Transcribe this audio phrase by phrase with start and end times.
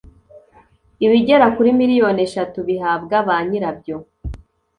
[1.05, 3.97] ibigera kuri miliyoni eshatu bihabwa ba nyira byo